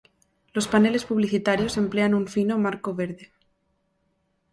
[0.53, 3.31] Los paneles publicitarios emplean un fino marco verde.